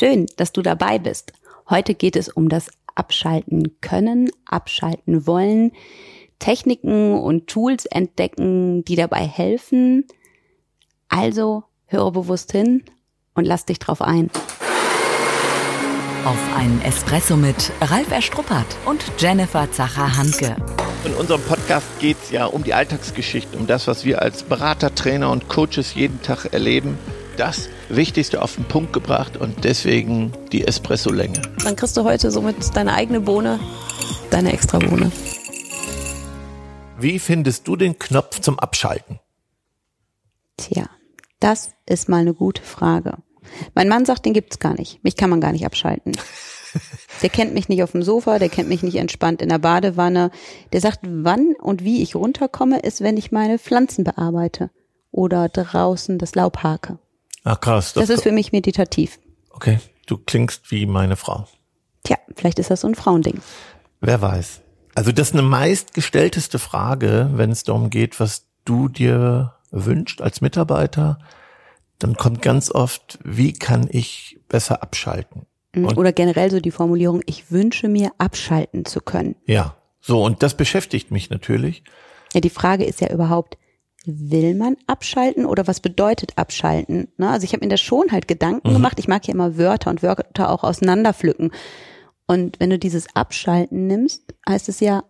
[0.00, 1.34] Schön, dass du dabei bist.
[1.68, 5.72] Heute geht es um das Abschalten können, abschalten wollen,
[6.38, 10.06] Techniken und Tools entdecken, die dabei helfen.
[11.10, 12.82] Also höre bewusst hin
[13.34, 14.30] und lass dich drauf ein.
[16.24, 20.56] Auf einen Espresso mit Ralf Erstruppert und Jennifer Zacher-Hanke.
[21.04, 24.94] In unserem Podcast geht es ja um die Alltagsgeschichten, um das, was wir als Berater,
[24.94, 26.96] Trainer und Coaches jeden Tag erleben.
[27.40, 31.40] Das Wichtigste auf den Punkt gebracht und deswegen die Espresso-Länge.
[31.64, 33.58] Dann kriegst du heute somit deine eigene Bohne,
[34.28, 35.10] deine extra Bohne.
[36.98, 39.20] Wie findest du den Knopf zum Abschalten?
[40.58, 40.84] Tja,
[41.38, 43.14] das ist mal eine gute Frage.
[43.74, 45.02] Mein Mann sagt, den gibt's gar nicht.
[45.02, 46.12] Mich kann man gar nicht abschalten.
[47.22, 50.30] Der kennt mich nicht auf dem Sofa, der kennt mich nicht entspannt in der Badewanne.
[50.72, 54.70] Der sagt, wann und wie ich runterkomme, ist, wenn ich meine Pflanzen bearbeite
[55.10, 56.98] oder draußen das Laub hake.
[57.44, 57.92] Ach krass.
[57.92, 59.18] Das, das ist für mich meditativ.
[59.50, 61.46] Okay, du klingst wie meine Frau.
[62.04, 63.40] Tja, vielleicht ist das so ein Frauending.
[64.00, 64.62] Wer weiß.
[64.94, 70.40] Also das ist eine meistgestellteste Frage, wenn es darum geht, was du dir wünscht als
[70.40, 71.18] Mitarbeiter.
[71.98, 75.46] Dann kommt ganz oft, wie kann ich besser abschalten?
[75.74, 75.86] Mhm.
[75.86, 79.36] Und Oder generell so die Formulierung, ich wünsche mir abschalten zu können.
[79.46, 81.84] Ja, so und das beschäftigt mich natürlich.
[82.32, 83.58] Ja, die Frage ist ja überhaupt,
[84.06, 87.08] will man abschalten oder was bedeutet abschalten?
[87.16, 87.28] Ne?
[87.28, 88.74] Also ich habe mir da schon halt Gedanken mhm.
[88.74, 88.98] gemacht.
[88.98, 91.52] Ich mag ja immer Wörter und Wörter auch auseinanderpflücken.
[92.26, 95.04] Und wenn du dieses Abschalten nimmst, heißt es ja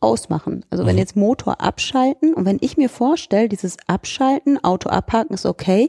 [0.00, 0.64] ausmachen.
[0.70, 0.88] Also mhm.
[0.88, 5.88] wenn jetzt Motor abschalten und wenn ich mir vorstelle, dieses Abschalten, Auto abhaken ist okay,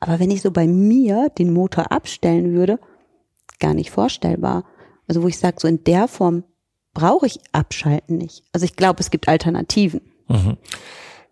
[0.00, 2.78] aber wenn ich so bei mir den Motor abstellen würde,
[3.60, 4.64] gar nicht vorstellbar.
[5.06, 6.44] Also wo ich sage, so in der Form
[6.92, 8.42] brauche ich Abschalten nicht.
[8.52, 10.00] Also ich glaube, es gibt Alternativen.
[10.28, 10.56] Mhm.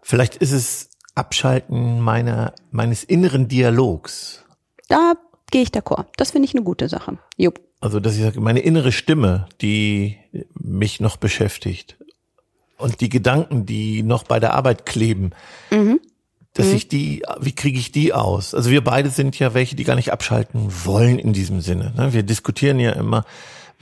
[0.02, 4.44] Vielleicht ist es Abschalten meiner, meines inneren Dialogs.
[4.88, 5.14] Da
[5.50, 6.06] gehe ich d'accord.
[6.16, 7.18] Das finde ich eine gute Sache.
[7.36, 7.60] Jupp.
[7.80, 10.18] Also, dass ich sage, meine innere Stimme, die
[10.54, 11.96] mich noch beschäftigt
[12.78, 15.30] und die Gedanken, die noch bei der Arbeit kleben,
[15.70, 16.00] mhm.
[16.54, 16.76] dass mhm.
[16.76, 18.54] ich die, wie kriege ich die aus?
[18.54, 21.92] Also wir beide sind ja welche, die gar nicht abschalten wollen in diesem Sinne.
[21.96, 22.12] Ne?
[22.12, 23.24] Wir diskutieren ja immer,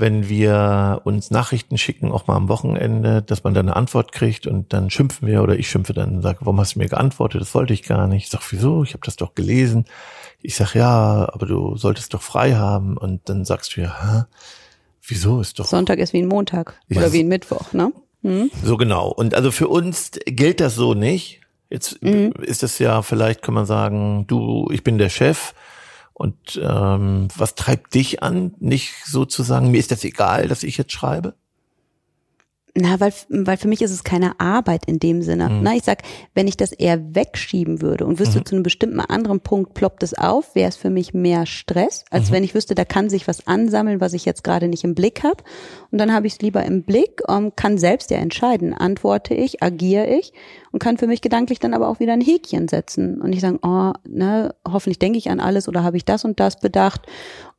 [0.01, 4.47] wenn wir uns Nachrichten schicken, auch mal am Wochenende, dass man dann eine Antwort kriegt
[4.47, 7.41] und dann schimpfen wir oder ich schimpfe dann und sage, warum hast du mir geantwortet?
[7.41, 8.25] Das wollte ich gar nicht.
[8.25, 8.83] Ich sage, wieso?
[8.83, 9.85] Ich habe das doch gelesen.
[10.43, 12.97] Ich sage, ja, aber du solltest doch frei haben.
[12.97, 14.23] Und dann sagst du ja, Hä?
[15.07, 15.67] wieso ist doch.
[15.67, 17.93] Sonntag ist wie ein Montag ja, oder wie ein Mittwoch, ne?
[18.23, 18.51] Hm?
[18.65, 19.09] So genau.
[19.09, 21.41] Und also für uns gilt das so nicht.
[21.71, 22.33] Jetzt mhm.
[22.43, 25.55] ist es ja, vielleicht kann man sagen, du, ich bin der Chef
[26.21, 30.93] und ähm, was treibt dich an, nicht sozusagen, mir ist das egal, dass ich jetzt
[30.93, 31.33] schreibe?
[32.75, 35.49] Na, weil, weil für mich ist es keine Arbeit in dem Sinne.
[35.49, 35.63] Mhm.
[35.63, 36.03] Na, ich sag,
[36.35, 38.47] wenn ich das eher wegschieben würde und wüsste, mhm.
[38.47, 42.29] zu einem bestimmten anderen Punkt ploppt es auf, wäre es für mich mehr Stress, als
[42.29, 42.35] mhm.
[42.35, 45.25] wenn ich wüsste, da kann sich was ansammeln, was ich jetzt gerade nicht im Blick
[45.25, 45.43] habe.
[45.91, 49.35] Und dann habe ich es lieber im Blick, um, ähm, kann selbst ja entscheiden, antworte
[49.35, 50.33] ich, agiere ich
[50.71, 53.59] und kann für mich gedanklich dann aber auch wieder ein Häkchen setzen und nicht sagen,
[53.63, 57.03] oh, ne, hoffentlich denke ich an alles oder habe ich das und das bedacht.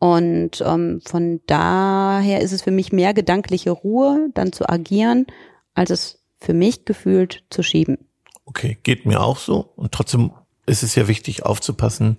[0.01, 5.27] Und ähm, von daher ist es für mich mehr gedankliche Ruhe, dann zu agieren,
[5.75, 7.99] als es für mich gefühlt zu schieben.
[8.45, 9.71] Okay, geht mir auch so.
[9.75, 10.31] Und trotzdem
[10.65, 12.17] ist es ja wichtig aufzupassen,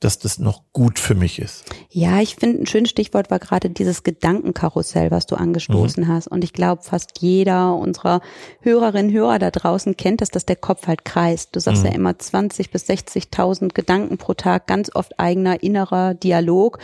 [0.00, 1.64] dass das noch gut für mich ist.
[1.90, 6.08] Ja, ich finde, ein schönes Stichwort war gerade dieses Gedankenkarussell, was du angestoßen mhm.
[6.08, 6.28] hast.
[6.28, 8.20] Und ich glaube, fast jeder unserer
[8.60, 11.56] Hörerinnen, Hörer da draußen kennt das, dass der Kopf halt kreist.
[11.56, 11.88] Du sagst mhm.
[11.88, 16.78] ja immer 20 bis 60.000 Gedanken pro Tag, ganz oft eigener innerer Dialog.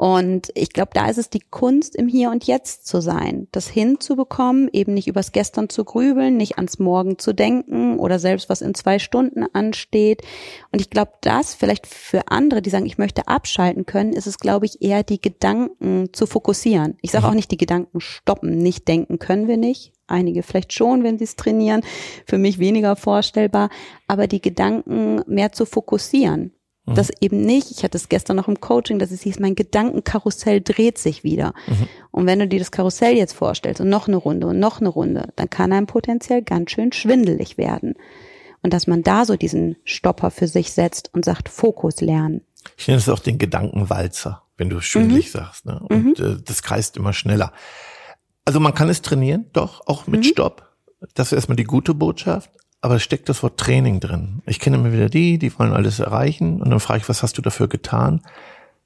[0.00, 3.68] Und ich glaube, da ist es die Kunst, im Hier und Jetzt zu sein, das
[3.68, 8.62] hinzubekommen, eben nicht übers Gestern zu grübeln, nicht ans Morgen zu denken oder selbst was
[8.62, 10.22] in zwei Stunden ansteht.
[10.72, 14.38] Und ich glaube, das vielleicht für andere, die sagen, ich möchte abschalten können, ist es,
[14.38, 16.96] glaube ich, eher die Gedanken zu fokussieren.
[17.02, 17.30] Ich sage mhm.
[17.32, 19.92] auch nicht, die Gedanken stoppen, nicht denken können wir nicht.
[20.06, 21.82] Einige vielleicht schon, wenn sie es trainieren.
[22.24, 23.68] Für mich weniger vorstellbar.
[24.06, 26.54] Aber die Gedanken mehr zu fokussieren
[26.90, 26.94] Mhm.
[26.96, 30.60] Das eben nicht, ich hatte es gestern noch im Coaching, dass es hieß, mein Gedankenkarussell
[30.60, 31.54] dreht sich wieder.
[31.66, 31.88] Mhm.
[32.10, 34.88] Und wenn du dir das Karussell jetzt vorstellst und noch eine Runde und noch eine
[34.88, 37.94] Runde, dann kann einem potenziell ganz schön schwindelig werden.
[38.62, 42.42] Und dass man da so diesen Stopper für sich setzt und sagt, Fokus lernen.
[42.76, 45.38] Ich nenne es auch den Gedankenwalzer, wenn du schwindelig mhm.
[45.38, 45.66] sagst.
[45.66, 45.80] Ne?
[45.88, 46.24] Und mhm.
[46.24, 47.52] äh, das kreist immer schneller.
[48.44, 50.24] Also man kann es trainieren, doch, auch mit mhm.
[50.24, 50.68] Stopp.
[51.14, 52.50] Das ist erstmal die gute Botschaft
[52.80, 54.42] aber es steckt das Wort Training drin.
[54.46, 57.36] Ich kenne immer wieder die, die wollen alles erreichen und dann frage ich, was hast
[57.36, 58.22] du dafür getan?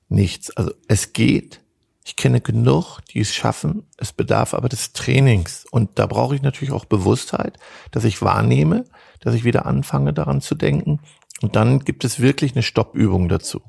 [0.08, 0.50] Nichts.
[0.56, 1.61] Also es geht.
[2.05, 3.87] Ich kenne genug, die es schaffen.
[3.96, 5.64] Es bedarf aber des Trainings.
[5.70, 7.58] Und da brauche ich natürlich auch Bewusstheit,
[7.93, 8.85] dass ich wahrnehme,
[9.20, 11.00] dass ich wieder anfange daran zu denken.
[11.40, 13.62] Und dann gibt es wirklich eine Stoppübung dazu.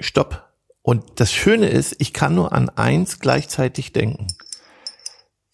[0.00, 0.52] Stopp.
[0.82, 4.26] Und das Schöne ist, ich kann nur an eins gleichzeitig denken.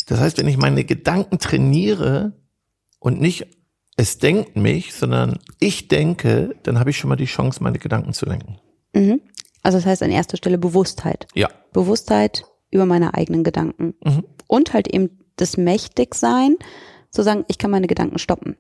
[0.07, 2.33] Das heißt, wenn ich meine Gedanken trainiere
[2.99, 3.47] und nicht
[3.99, 8.13] es denkt mich, sondern ich denke, dann habe ich schon mal die Chance, meine Gedanken
[8.13, 8.59] zu lenken.
[8.95, 9.21] Mhm.
[9.63, 11.27] Also das heißt an erster Stelle Bewusstheit.
[11.35, 11.51] Ja.
[11.73, 13.95] Bewusstheit über meine eigenen Gedanken.
[14.05, 14.25] Mhm.
[14.47, 16.57] Und halt eben das Mächtigsein,
[17.11, 18.57] zu sagen, ich kann meine Gedanken stoppen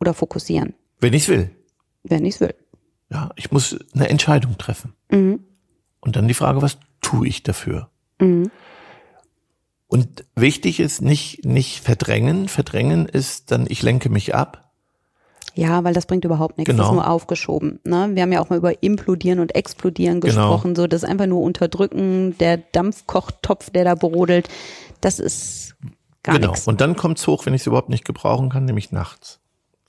[0.00, 1.50] oder fokussieren, Wenn ich will.
[2.02, 2.54] wenn ich es will.
[3.10, 4.92] Ja, ich muss eine Entscheidung treffen.
[5.10, 5.44] Mhm.
[6.00, 7.88] Und dann die Frage, was tue ich dafür?
[8.20, 8.50] Mhm.
[9.86, 12.48] Und wichtig ist nicht, nicht verdrängen.
[12.48, 14.63] Verdrängen ist dann, ich lenke mich ab.
[15.54, 16.68] Ja, weil das bringt überhaupt nichts.
[16.68, 16.88] Das Genau.
[16.90, 17.80] ist nur aufgeschoben.
[17.84, 18.10] Ne?
[18.14, 20.32] Wir haben ja auch mal über Implodieren und Explodieren Genau.
[20.34, 20.74] gesprochen.
[20.74, 24.48] So, das ist einfach nur Unterdrücken, der Dampfkochtopf, der da brodelt.
[25.00, 25.76] Das ist
[26.22, 26.50] gar genau.
[26.50, 26.66] nichts.
[26.66, 29.40] Und dann kommt's hoch, wenn ich es überhaupt nicht gebrauchen kann, nämlich nachts.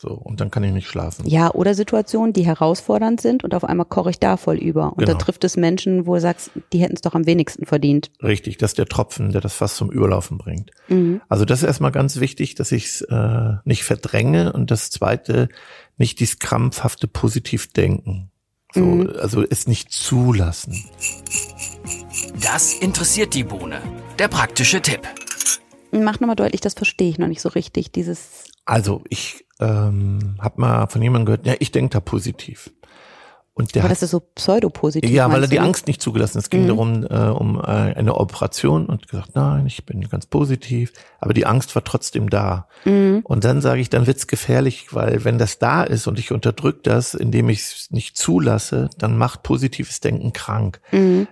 [0.07, 0.13] So.
[0.13, 1.25] Und dann kann ich nicht schlafen.
[1.27, 4.93] Ja, oder Situationen, die herausfordernd sind und auf einmal koche ich da voll über.
[4.93, 5.17] Und da Genau.
[5.17, 8.11] trifft es Menschen, wo du sagst, die hätten es doch am wenigsten verdient.
[8.21, 10.69] Richtig, das ist der Tropfen, der das fast zum Überlaufen bringt.
[10.89, 11.21] Mhm.
[11.27, 15.49] Also das ist erstmal ganz wichtig, dass ich es äh, nicht verdränge und das zweite,
[15.97, 18.29] nicht dieses krampfhafte Positivdenken.
[18.73, 19.13] So, Mhm.
[19.21, 20.83] Also es nicht zulassen.
[22.41, 23.81] Das interessiert die Bohne.
[24.19, 25.01] Der praktische Tipp.
[25.91, 27.91] Mach nochmal deutlich, das verstehe ich noch nicht so richtig.
[27.91, 32.71] Dieses, Also ich ähm, habe mal von jemandem gehört, ja, ich denke da positiv.
[33.57, 35.09] Und der aber hat, das ist so pseudopositiv.
[35.09, 35.59] ja, weil er die?
[35.59, 36.33] Angst nicht zugelassen.
[36.39, 36.43] hat.
[36.43, 36.67] Es ging Mhm.
[36.67, 40.91] darum, äh, um äh, eine Operation und gesagt, nein, ich bin ganz positiv.
[41.21, 42.67] Aber die Angst war trotzdem da.
[42.83, 43.21] Mhm.
[43.23, 46.83] Und dann sage ich, dann wird's gefährlich, weil wenn das da ist und ich unterdrück
[46.83, 50.81] das, indem ich es nicht zulasse, dann macht positives Denken krank.
[50.91, 51.25] Mhm.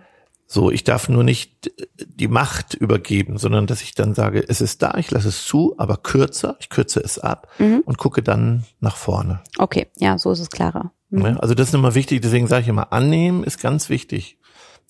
[0.46, 1.72] So, ich darf nur nicht
[2.06, 5.74] die Macht übergeben, sondern dass ich dann sage, es ist da, ich lasse es zu,
[5.78, 7.82] aber kürzer, ich kürze es ab Mhm.
[7.86, 9.42] und gucke dann nach vorne.
[9.58, 10.92] Okay, ja, so ist es klarer.
[11.10, 11.38] Mhm.
[11.40, 14.38] Also das ist immer wichtig, deswegen sage ich immer, annehmen ist ganz wichtig.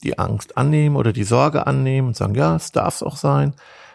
[0.03, 3.53] Die Angst annehmen oder die Sorge annehmen und sagen, ja, es darf es auch sein.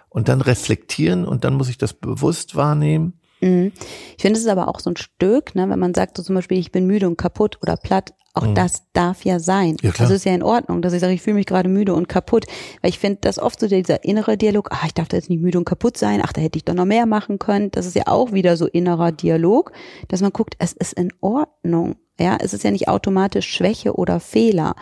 [0.08, 3.20] Und dann reflektieren und dann muss ich das bewusst wahrnehmen.
[3.40, 3.72] Mhm.
[4.16, 6.34] Ich finde, es ist aber auch so ein Stück, ne, wenn man sagt, so zum
[6.34, 9.70] Beispiel, ich bin müde und kaputt oder platt, auch das darf ja sein.
[9.70, 9.76] Mhm.
[9.82, 10.06] Ja, klar.
[10.06, 12.46] Also ist ja in Ordnung, dass ich sage, ich fühle mich gerade müde und kaputt.
[12.82, 15.42] Weil ich finde, dass oft so dieser innere Dialog, ah, ich darf da jetzt nicht
[15.42, 17.70] müde und kaputt sein, ach, da hätte ich doch noch mehr machen können.
[17.70, 19.72] Das ist ja auch wieder so innerer Dialog,
[20.08, 21.96] dass man guckt, es ist in Ordnung.
[22.20, 24.74] Ja, es ist ja nicht automatisch Schwäche oder Fehler.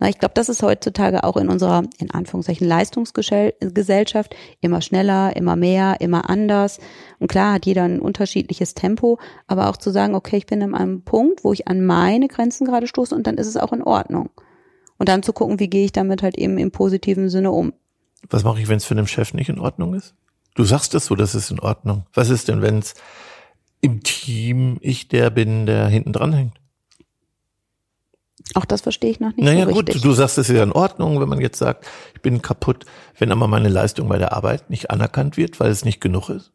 [0.00, 5.56] Na, ich glaube, das ist heutzutage auch in unserer, in Anführungszeichen, Leistungsgesellschaft immer schneller, immer
[5.56, 6.78] mehr, immer anders.
[7.18, 9.18] Und klar hat jeder ein unterschiedliches Tempo,
[9.48, 12.64] aber auch zu sagen, okay, ich bin an einem Punkt, wo ich an meine Grenzen
[12.64, 14.30] gerade stoße und dann ist es auch in Ordnung.
[14.98, 17.72] Und dann zu gucken, wie gehe ich damit halt eben im positiven Sinne um.
[18.30, 20.14] Was mache ich, wenn es für den Chef nicht in Ordnung ist?
[20.54, 22.04] Du sagst es so, das ist in Ordnung.
[22.14, 22.94] Was ist denn, wenn es
[23.80, 26.60] im Team ich der bin, der hinten dran hängt?
[28.58, 30.02] Auch das verstehe ich noch nicht naja so gut, richtig.
[30.02, 32.84] du sagst, es ist ja in Ordnung, wenn man jetzt sagt, ich bin kaputt,
[33.16, 36.50] wenn aber meine Leistung bei der Arbeit nicht anerkannt wird, weil es nicht genug ist.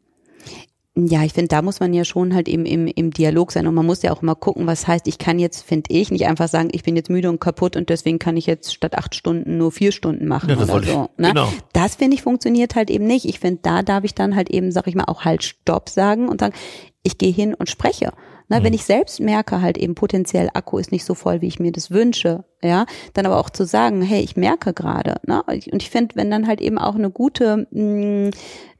[0.96, 3.74] Ja, ich finde, da muss man ja schon halt eben im, im Dialog sein und
[3.74, 6.46] man muss ja auch immer gucken, was heißt, ich kann jetzt, finde ich, nicht einfach
[6.46, 9.56] sagen, ich bin jetzt müde und kaputt und deswegen kann ich jetzt statt acht Stunden
[9.56, 11.10] nur vier Stunden machen Ja, das oder wollte ich- so.
[11.16, 11.28] Ne?
[11.30, 11.48] genau.
[11.72, 13.24] Das finde ich funktioniert halt eben nicht.
[13.24, 16.28] Ich finde, da darf ich dann halt eben, sag ich mal, auch halt Stopp sagen
[16.28, 16.54] und sagen,
[17.02, 18.12] ich gehe hin und spreche.
[18.48, 21.60] Ne, Wenn ich selbst merke, halt eben potenziell Akku ist nicht so voll, wie ich
[21.60, 25.16] mir das wünsche, ja, dann aber auch zu sagen, hey, ich merke gerade.
[25.26, 25.42] Ne?
[25.42, 28.32] Und ich finde, wenn dann halt eben auch eine gute mh,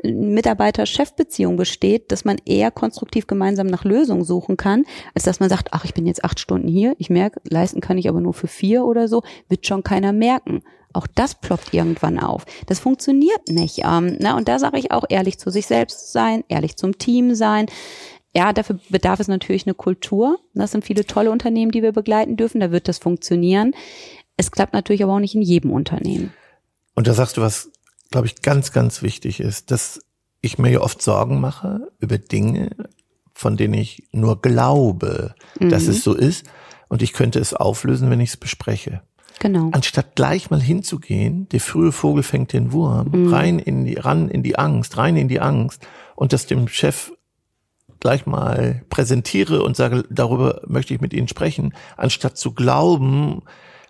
[0.03, 4.85] Mitarbeiter-Chef-Beziehung besteht, dass man eher konstruktiv gemeinsam nach Lösungen suchen kann,
[5.15, 7.97] als dass man sagt, ach, ich bin jetzt acht Stunden hier, ich merke, leisten kann
[7.97, 10.63] ich aber nur für vier oder so, wird schon keiner merken.
[10.95, 12.47] Auch das ploppt irgendwann auf.
[12.67, 13.81] Das funktioniert nicht.
[13.85, 14.37] Ähm, ne?
[14.37, 17.67] Und da sage ich auch, ehrlich zu sich selbst sein, ehrlich zum Team sein.
[18.37, 20.39] Ja, dafür bedarf es natürlich eine Kultur.
[20.55, 22.61] Das sind viele tolle Unternehmen, die wir begleiten dürfen.
[22.61, 23.75] Da wird das funktionieren.
[24.37, 26.33] Es klappt natürlich aber auch nicht in jedem Unternehmen.
[26.95, 27.71] Und da sagst du was,
[28.11, 30.01] glaube ich, ganz, ganz wichtig ist, dass
[30.41, 32.71] ich mir ja oft Sorgen mache über Dinge,
[33.33, 36.45] von denen ich nur glaube, dass es so ist.
[36.89, 39.03] Und ich könnte es auflösen, wenn ich es bespreche.
[39.41, 39.71] Genau.
[39.73, 44.43] Anstatt gleich mal hinzugehen, der frühe Vogel fängt den Wurm, rein in die, ran in
[44.43, 47.13] die Angst, rein in die Angst und das dem Chef
[48.05, 53.43] gleich mal präsentiere und sage, darüber möchte ich mit Ihnen sprechen, anstatt zu glauben,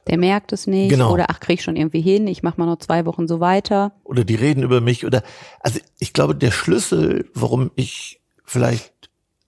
[0.07, 0.91] Der merkt es nicht.
[0.91, 1.13] Genau.
[1.13, 2.27] Oder ach, krieg ich schon irgendwie hin.
[2.29, 3.93] Ich mache mal noch zwei Wochen so weiter.
[4.05, 5.23] oder die reden über mich oder
[5.61, 8.93] also ich glaube der Schlüssel, warum ich vielleicht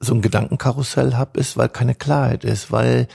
[0.01, 3.07] so ein Gedankenkarussell habe, ist, weil keine Klarheit ist, weil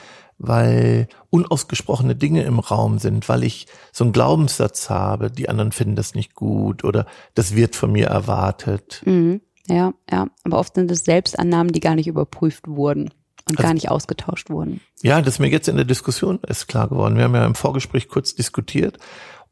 [0.43, 5.95] weil unausgesprochene Dinge im Raum sind, weil ich so einen Glaubenssatz habe, die anderen finden
[5.95, 7.05] das nicht gut oder
[7.35, 9.03] das wird von mir erwartet.
[9.05, 9.41] Mhm.
[9.71, 10.27] Ja, ja.
[10.43, 13.09] Aber oft sind es Selbstannahmen, die gar nicht überprüft wurden.
[13.49, 14.81] und also, gar nicht ausgetauscht wurden.
[15.01, 17.15] Ja, das ist mir jetzt in der Diskussion ist klar geworden.
[17.17, 18.99] Wir haben ja im Vorgespräch kurz diskutiert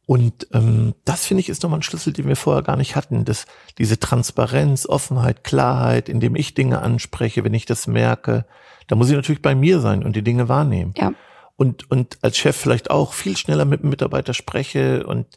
[0.10, 3.26] und ähm, das finde ich ist nochmal ein Schlüssel, den wir vorher gar nicht hatten.
[3.26, 3.46] dass
[3.78, 8.46] diese Transparenz, Offenheit, Klarheit, indem ich Dinge anspreche, wenn ich das merke,
[8.88, 10.96] da muss ich natürlich bei mir sein und die Dinge wahrnehmen.
[10.98, 11.14] Ja.
[11.58, 15.28] Und, und als Chef vielleicht auch viel schneller mit dem Mitarbeiter spreche und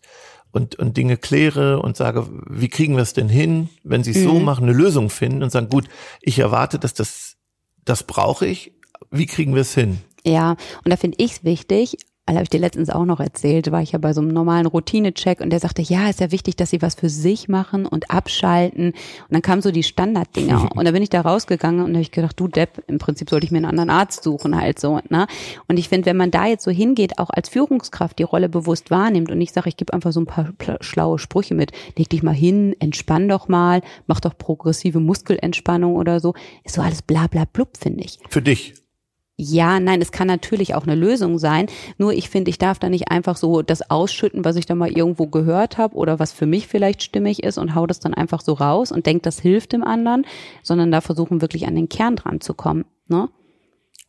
[0.52, 4.18] und, und Dinge kläre und sage, wie kriegen wir es denn hin, wenn sie es
[4.18, 4.24] mhm.
[4.24, 5.88] so machen, eine Lösung finden und sagen, gut,
[6.20, 7.36] ich erwarte, dass das,
[7.84, 8.72] das brauche ich,
[9.10, 9.98] wie kriegen wir es hin?
[10.24, 10.52] Ja,
[10.84, 11.96] und da finde ich es wichtig,
[12.32, 14.64] weil habe ich dir letztens auch noch erzählt, war ich ja bei so einem normalen
[14.64, 18.10] Routine-Check und der sagte, ja, ist ja wichtig, dass sie was für sich machen und
[18.10, 18.86] abschalten.
[18.86, 20.70] Und dann kamen so die Standarddinger.
[20.74, 23.44] Und da bin ich da rausgegangen und habe ich gedacht, du Depp, im Prinzip sollte
[23.44, 25.00] ich mir einen anderen Arzt suchen halt so.
[25.10, 25.26] Ne?
[25.68, 28.90] Und ich finde, wenn man da jetzt so hingeht, auch als Führungskraft die Rolle bewusst
[28.90, 32.22] wahrnimmt und ich sage, ich gebe einfach so ein paar schlaue Sprüche mit, leg dich
[32.22, 36.34] mal hin, entspann doch mal, mach doch progressive Muskelentspannung oder so,
[36.64, 38.18] ist so alles bla bla blub, finde ich.
[38.30, 38.81] Für dich.
[39.42, 41.66] Ja, nein, es kann natürlich auch eine Lösung sein.
[41.98, 44.90] Nur ich finde, ich darf da nicht einfach so das ausschütten, was ich da mal
[44.90, 48.40] irgendwo gehört habe oder was für mich vielleicht stimmig ist und hau das dann einfach
[48.40, 50.24] so raus und denk, das hilft dem anderen,
[50.62, 52.84] sondern da versuchen wirklich an den Kern dran zu kommen.
[53.08, 53.28] Ne?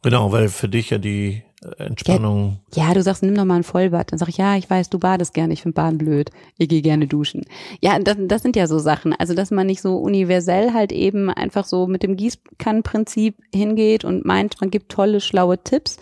[0.03, 1.43] Genau, weil für dich ja die
[1.77, 2.60] Entspannung.
[2.74, 4.12] Ja, ja, du sagst, nimm doch mal ein Vollbad.
[4.12, 6.29] Dann sag ich, ja, ich weiß, du badest gerne, ich finde Baden blöd.
[6.58, 7.46] Ich gehe gerne duschen.
[7.82, 9.13] Ja, das, das sind ja so Sachen.
[9.13, 14.25] Also, dass man nicht so universell halt eben einfach so mit dem Gießkannenprinzip hingeht und
[14.25, 15.98] meint, man gibt tolle, schlaue Tipps,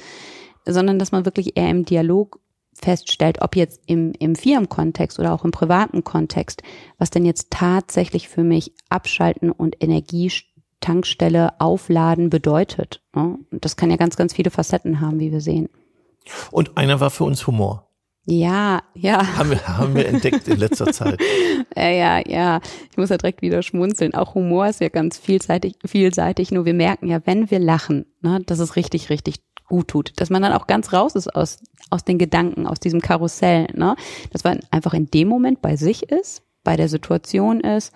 [0.65, 2.39] sondern dass man wirklich eher im Dialog
[2.74, 6.63] feststellt, ob jetzt im, im Firmenkontext oder auch im privaten Kontext,
[6.98, 10.30] was denn jetzt tatsächlich für mich abschalten und Energie
[10.81, 13.01] Tankstelle aufladen bedeutet.
[13.15, 13.39] Ne?
[13.51, 15.69] Das kann ja ganz, ganz viele Facetten haben, wie wir sehen.
[16.51, 17.88] Und einer war für uns Humor.
[18.25, 19.38] Ja, ja.
[19.38, 21.19] Haben wir, haben wir entdeckt in letzter Zeit.
[21.75, 22.59] ja, ja, ja.
[22.91, 24.13] Ich muss ja direkt wieder schmunzeln.
[24.13, 26.51] Auch Humor ist ja ganz vielseitig, vielseitig.
[26.51, 30.13] Nur wir merken ja, wenn wir lachen, ne, dass es richtig, richtig gut tut.
[30.17, 31.57] Dass man dann auch ganz raus ist aus,
[31.89, 33.67] aus den Gedanken, aus diesem Karussell.
[33.73, 33.95] Ne?
[34.31, 37.91] Dass man einfach in dem Moment bei sich ist, bei der Situation ist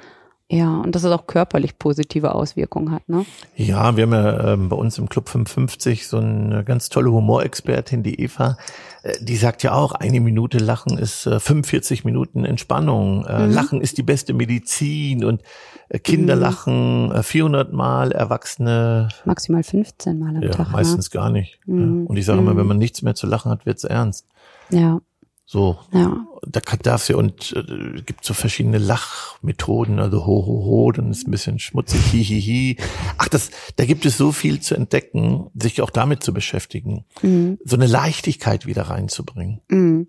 [0.47, 3.25] ja, und dass es auch körperlich positive Auswirkungen hat, ne?
[3.55, 8.03] Ja, wir haben ja ähm, bei uns im Club 55 so eine ganz tolle Humorexpertin,
[8.03, 8.57] die Eva,
[9.01, 13.25] äh, die sagt ja auch, eine Minute Lachen ist äh, 45 Minuten Entspannung.
[13.25, 13.53] Äh, mhm.
[13.53, 15.41] Lachen ist die beste Medizin und
[15.89, 16.41] äh, Kinder mhm.
[16.41, 20.67] lachen 400 äh, Mal, Erwachsene maximal 15 Mal am ja, Tag.
[20.67, 20.73] Ne?
[20.73, 21.19] Meistens ne?
[21.19, 21.59] gar nicht.
[21.65, 22.01] Mhm.
[22.03, 22.07] Ja.
[22.07, 22.69] Und ich sage immer, wenn mhm.
[22.69, 24.27] man nichts mehr zu lachen hat, wird's ernst.
[24.69, 24.99] Ja.
[25.47, 26.25] So, ja.
[26.41, 31.27] da darf's ja und äh, gibt so verschiedene Lachmethoden, also ho ho ho, dann ist
[31.27, 32.77] ein bisschen schmutzig, hi hi hi.
[33.19, 37.59] Ach, das, da gibt es so viel zu entdecken, sich auch damit zu beschäftigen, mhm.
[37.63, 39.61] so eine Leichtigkeit wieder reinzubringen.
[39.67, 40.07] Mhm.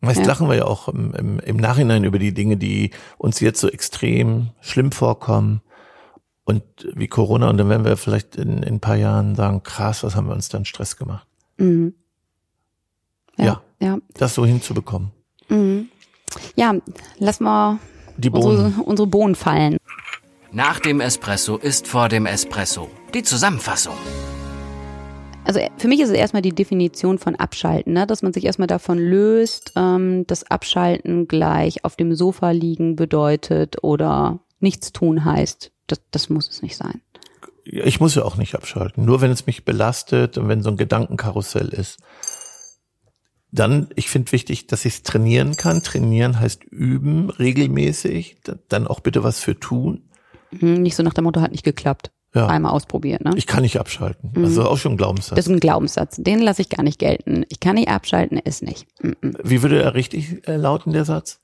[0.00, 0.26] Meist ja.
[0.26, 3.68] lachen wir ja auch im, im, im Nachhinein über die Dinge, die uns jetzt so
[3.68, 5.60] extrem schlimm vorkommen
[6.44, 6.62] und
[6.94, 10.16] wie Corona und dann werden wir vielleicht in, in ein paar Jahren sagen, krass, was
[10.16, 11.26] haben wir uns dann Stress gemacht.
[11.58, 11.94] Mhm.
[13.36, 13.44] Ja.
[13.44, 13.98] ja ja.
[14.14, 15.10] das so hinzubekommen.
[15.48, 15.88] Mhm.
[16.56, 16.74] Ja,
[17.18, 17.78] lass mal
[18.16, 18.46] Die Bohnen.
[18.46, 19.76] Unsere, unsere Bohnen fallen.
[20.50, 22.88] Nach dem Espresso ist vor dem Espresso.
[23.12, 23.94] Die Zusammenfassung.
[25.44, 28.06] Also für mich ist es erstmal die Definition von Abschalten, ne?
[28.06, 33.82] dass man sich erstmal davon löst, ähm, dass Abschalten gleich auf dem Sofa liegen bedeutet
[33.82, 35.70] oder nichts tun heißt.
[35.86, 37.02] Das, das muss es nicht sein.
[37.64, 39.04] Ich muss ja auch nicht abschalten.
[39.04, 41.98] Nur wenn es mich belastet und wenn so ein Gedankenkarussell ist.
[43.54, 45.80] Dann, ich finde wichtig, dass ich es trainieren kann.
[45.82, 50.02] Trainieren heißt üben, regelmäßig, dann auch bitte was für tun.
[50.50, 52.10] Mhm, nicht so nach dem Motto, hat nicht geklappt.
[52.34, 52.48] Ja.
[52.48, 53.30] Einmal ausprobieren, ne?
[53.36, 54.32] Ich kann nicht abschalten.
[54.34, 54.44] Mhm.
[54.44, 55.36] Also auch schon ein Glaubenssatz.
[55.36, 56.16] Das ist ein Glaubenssatz.
[56.16, 57.44] Den lasse ich gar nicht gelten.
[57.48, 58.88] Ich kann nicht abschalten, ist nicht.
[59.00, 59.36] Mhm.
[59.44, 61.40] Wie würde er richtig äh, lauten, der Satz?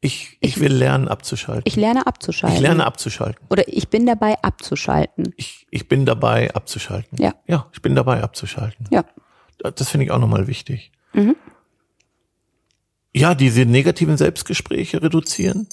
[0.00, 1.64] Ich, ich, ich will lernen abzuschalten.
[1.66, 2.56] Ich lerne abzuschalten.
[2.56, 3.44] Ich lerne abzuschalten.
[3.50, 5.34] Oder ich bin dabei abzuschalten.
[5.36, 7.18] Ich, ich bin dabei abzuschalten.
[7.20, 7.34] Ja.
[7.46, 8.86] Ja, ich bin dabei abzuschalten.
[8.90, 9.04] Ja.
[9.58, 10.92] Das finde ich auch nochmal wichtig.
[11.12, 11.36] Mhm.
[13.14, 15.66] Ja, diese negativen Selbstgespräche reduzieren.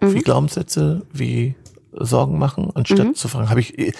[0.00, 0.14] Mhm.
[0.14, 1.54] Wie Glaubenssätze, wie
[1.92, 3.14] Sorgen machen, anstatt mhm.
[3.14, 3.94] zu fragen, habe ich,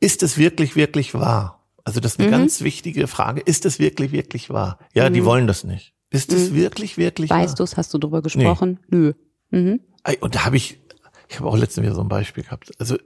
[0.00, 1.66] ist es wirklich, wirklich wahr?
[1.84, 2.32] Also das ist eine mhm.
[2.32, 3.40] ganz wichtige Frage.
[3.40, 4.78] Ist es wirklich, wirklich wahr?
[4.92, 5.24] Ja, die mhm.
[5.24, 5.94] wollen das nicht.
[6.10, 6.56] Ist es mhm.
[6.56, 7.44] wirklich, wirklich weißt wahr?
[7.46, 7.76] Weißt du es?
[7.76, 8.80] Hast du drüber gesprochen?
[8.88, 8.96] Nee.
[8.98, 9.12] Nö.
[9.50, 9.80] Mhm.
[10.20, 10.80] Und da habe ich,
[11.28, 12.72] ich habe auch letztens wieder so ein Beispiel gehabt.
[12.78, 12.96] Also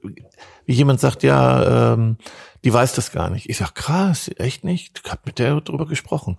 [0.65, 2.17] wie jemand sagt, ja, ähm,
[2.65, 3.51] die weiß das gar nicht.
[3.51, 5.01] Ich sag, krass, echt nicht?
[5.05, 6.39] Ich hab mit der drüber gesprochen.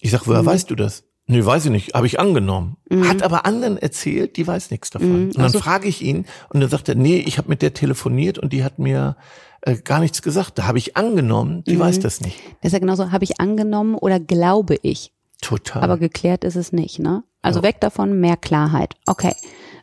[0.00, 0.46] Ich sag, woher mhm.
[0.46, 1.04] weißt du das?
[1.28, 2.76] Nee, weiß ich nicht, habe ich angenommen.
[2.88, 3.08] Mhm.
[3.08, 5.08] Hat aber anderen erzählt, die weiß nichts davon.
[5.08, 5.26] Mhm.
[5.26, 7.74] Und dann also, frage ich ihn und dann sagt er, nee, ich habe mit der
[7.74, 9.16] telefoniert und die hat mir
[9.62, 10.58] äh, gar nichts gesagt.
[10.58, 11.80] Da habe ich angenommen, die mhm.
[11.80, 12.38] weiß das nicht.
[12.60, 15.12] Das ist ja genauso, habe ich angenommen oder glaube ich.
[15.40, 15.82] Total.
[15.82, 17.24] Aber geklärt ist es nicht, ne?
[17.42, 17.64] Also ja.
[17.64, 18.94] weg davon, mehr Klarheit.
[19.06, 19.34] Okay.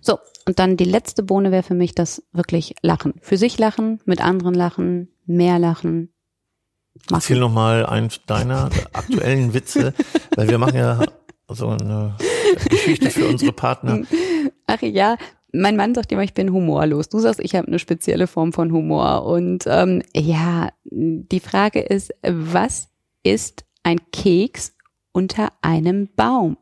[0.01, 3.13] So, Und dann die letzte Bohne wäre für mich das wirklich Lachen.
[3.21, 6.09] Für sich lachen, mit anderen lachen, mehr lachen.
[7.09, 7.13] Machen.
[7.13, 9.93] Erzähl noch mal einen deiner aktuellen Witze,
[10.35, 11.01] weil wir machen ja
[11.47, 12.15] so eine
[12.69, 14.01] Geschichte für unsere Partner.
[14.67, 15.17] Ach ja,
[15.53, 17.09] mein Mann sagt immer, ich bin humorlos.
[17.09, 19.25] Du sagst, ich habe eine spezielle Form von Humor.
[19.25, 22.89] Und ähm, ja, die Frage ist, was
[23.23, 24.75] ist ein Keks
[25.11, 26.57] unter einem Baum?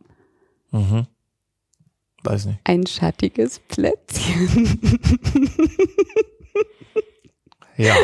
[0.71, 1.07] Mhm.
[2.23, 2.59] Weiß nicht.
[2.63, 4.79] Ein schattiges Plätzchen.
[7.77, 7.95] ja.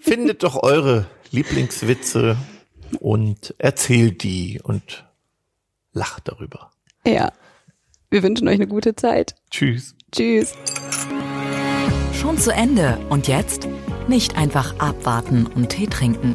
[0.00, 2.36] Findet doch eure Lieblingswitze
[3.00, 5.04] und erzählt die und
[5.92, 6.70] lacht darüber.
[7.06, 7.32] Ja.
[8.10, 9.34] Wir wünschen euch eine gute Zeit.
[9.50, 9.94] Tschüss.
[10.12, 10.54] Tschüss.
[12.14, 12.98] Schon zu Ende.
[13.10, 13.68] Und jetzt?
[14.08, 16.34] Nicht einfach abwarten und Tee trinken.